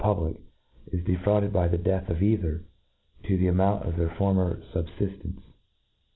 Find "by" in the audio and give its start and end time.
1.53-1.67